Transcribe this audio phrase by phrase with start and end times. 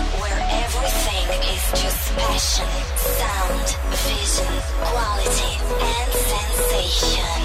[0.00, 2.66] where everything is just passion,
[2.96, 3.68] sound,
[4.08, 7.42] vision, quality, and sensation.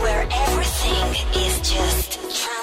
[0.00, 2.12] Where everything is just
[2.42, 2.59] trance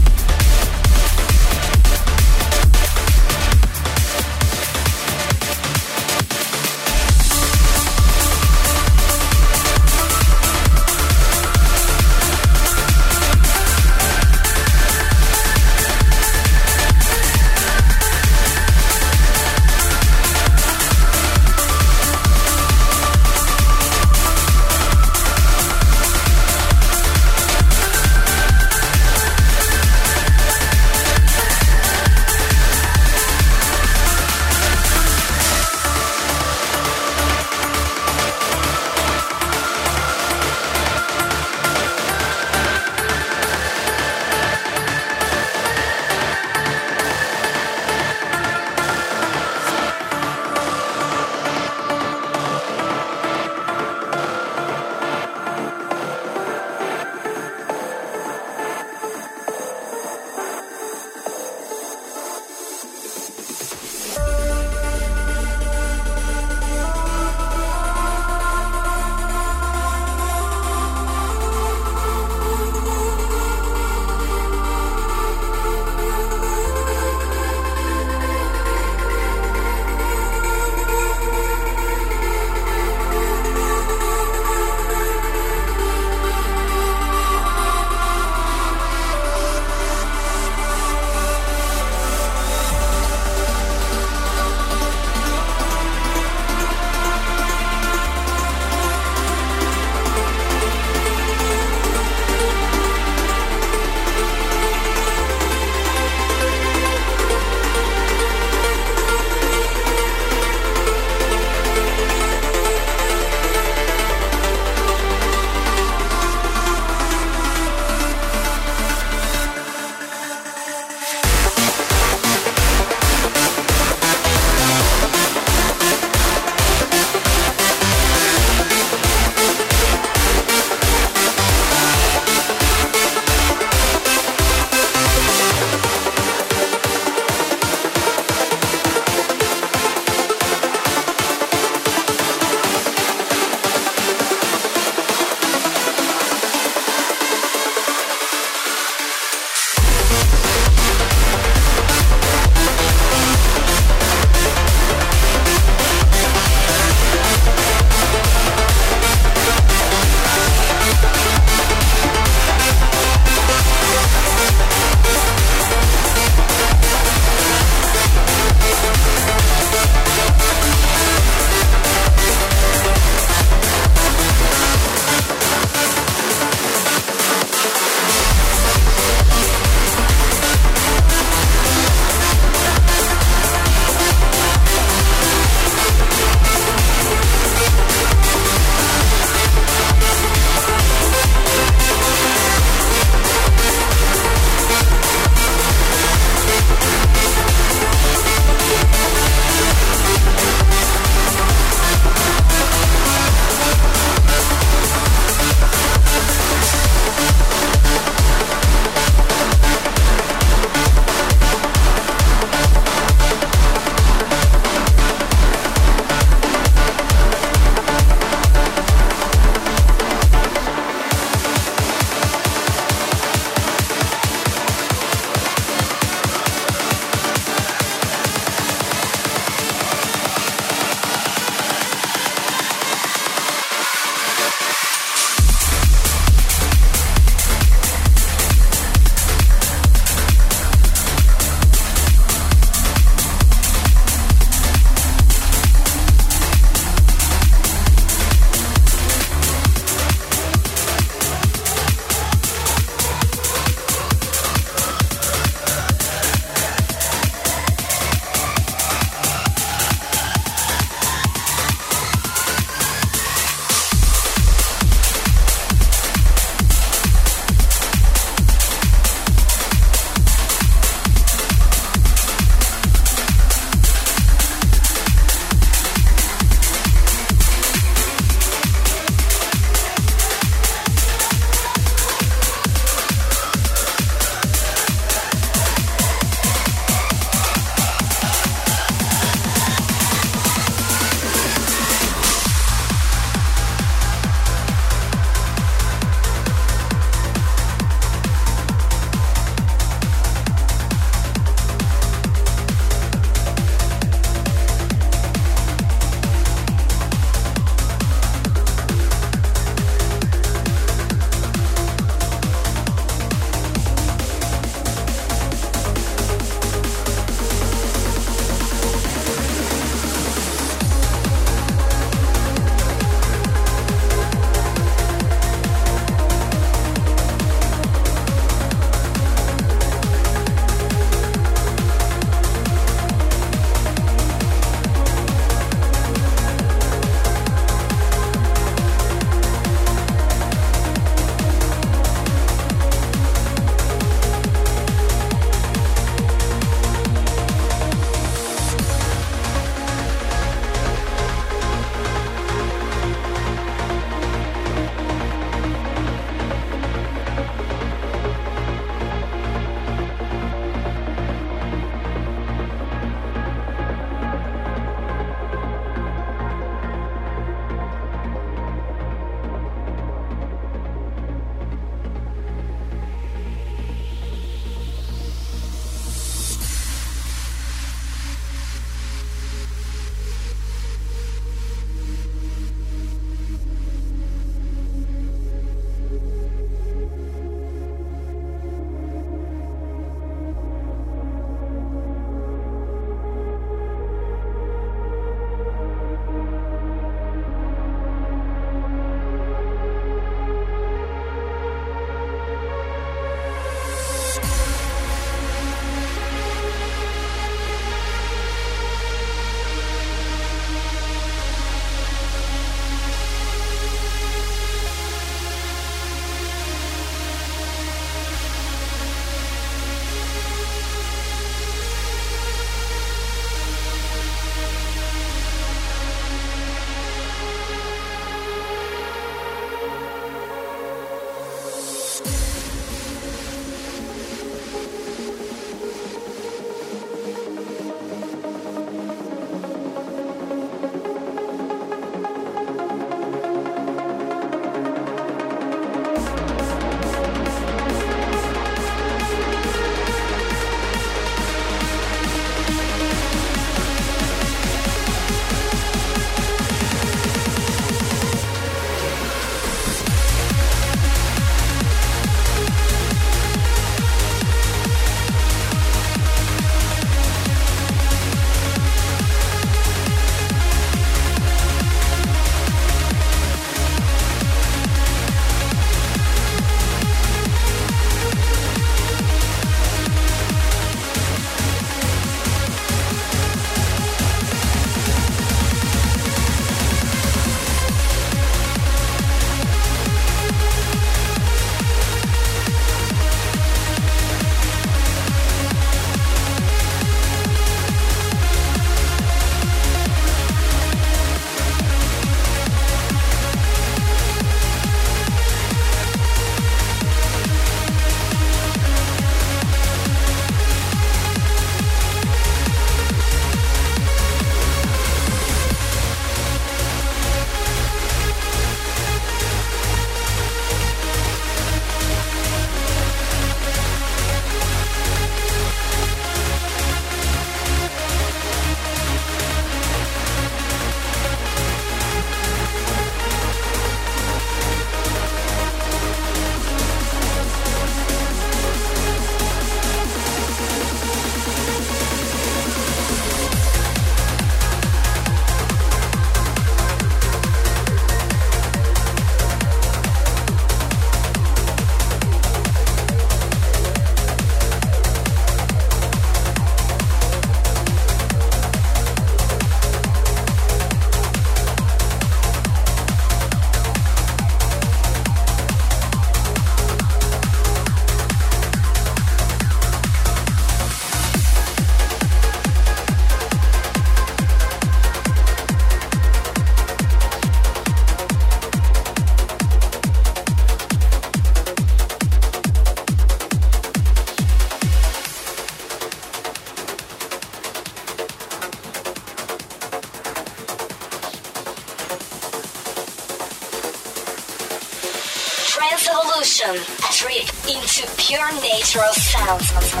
[598.31, 600.00] pure natural sounds.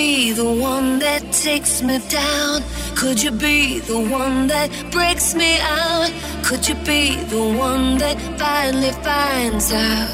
[0.00, 2.56] Be the one that takes me down?
[3.00, 5.52] Could you be the one that breaks me
[5.84, 6.10] out?
[6.46, 7.02] Could you be
[7.34, 10.12] the one that finally finds out?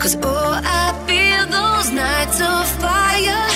[0.00, 0.52] Cause oh,
[0.82, 3.46] I feel those nights of fire.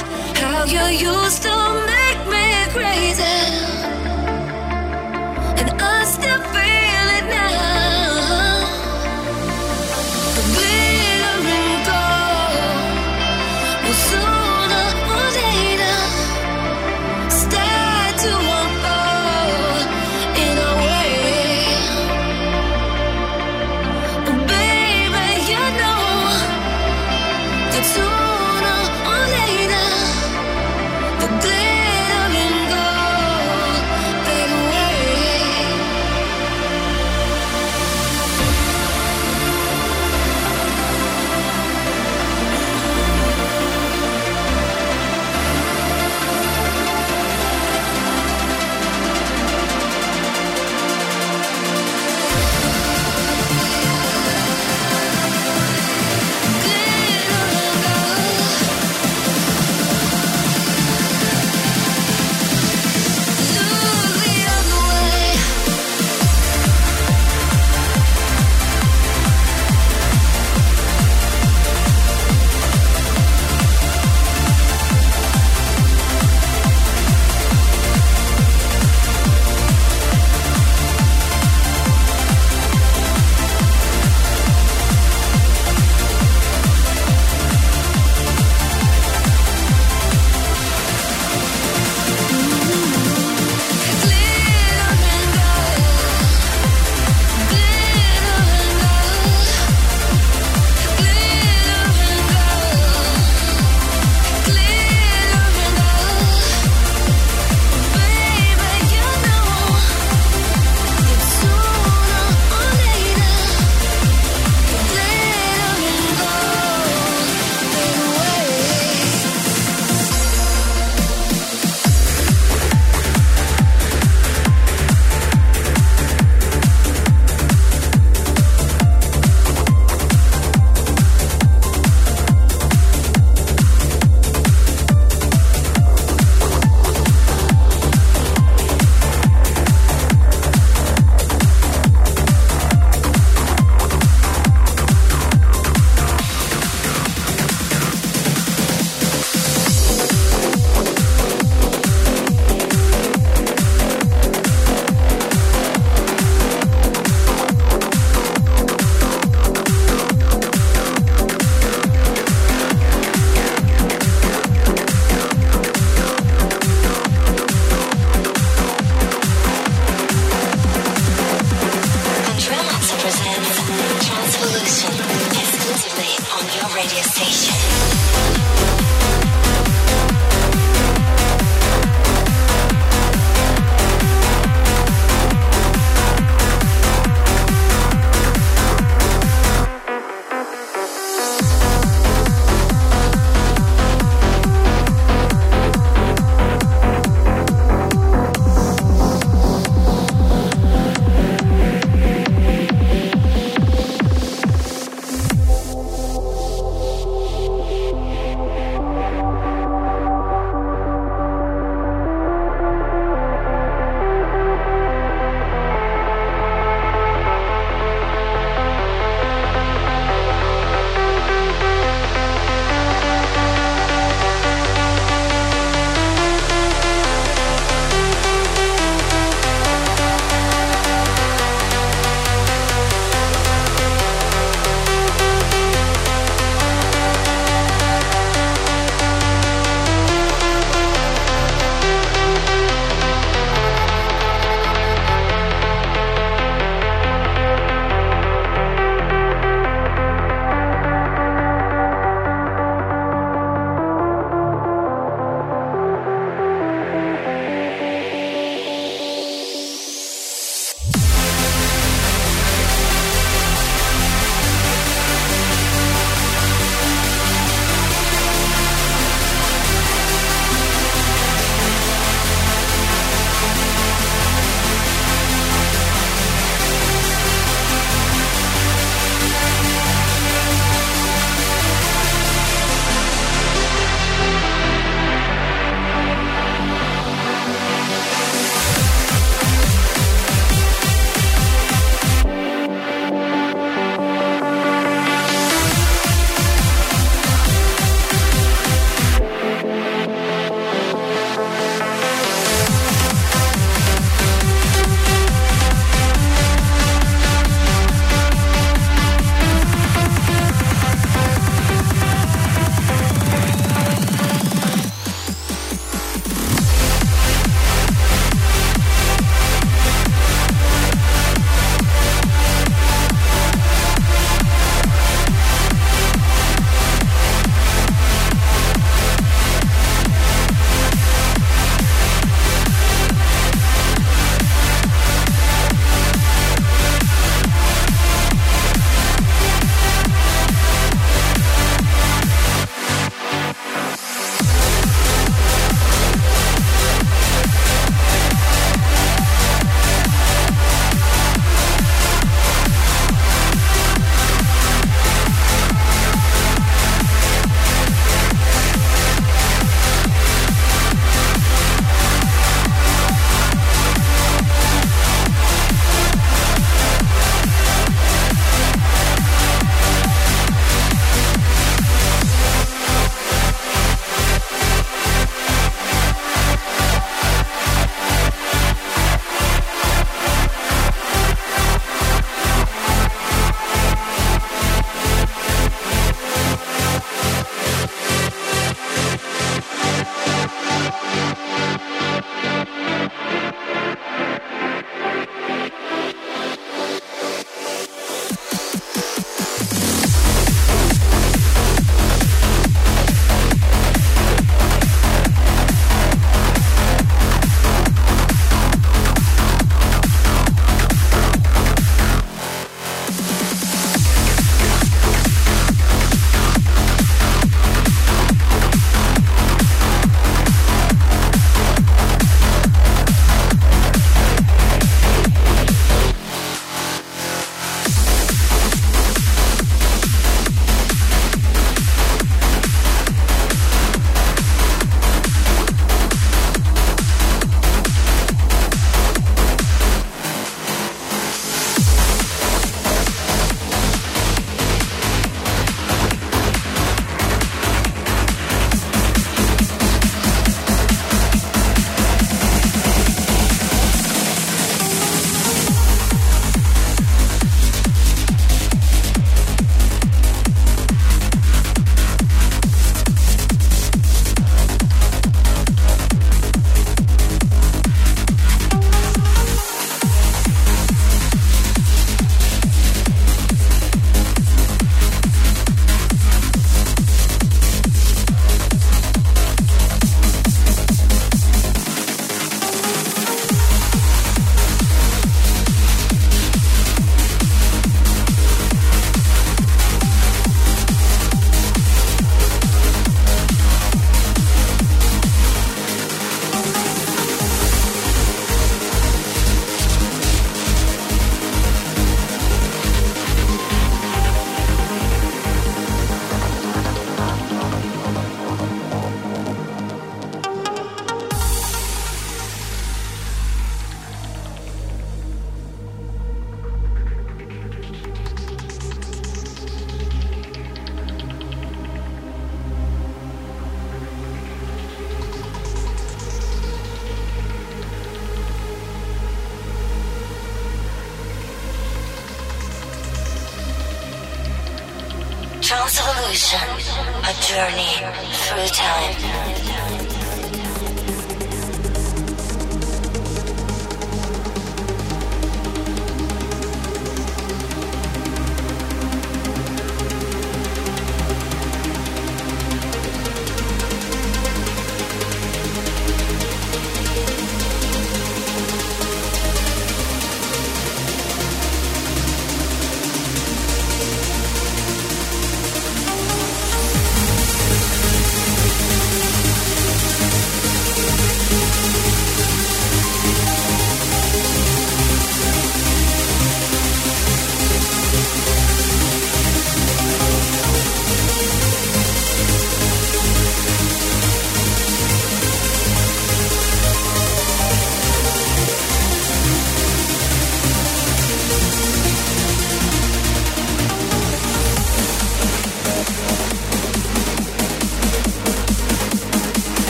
[0.42, 1.56] How you used to
[1.94, 2.46] make me
[2.76, 3.38] crazy.
[5.60, 6.59] And I still feel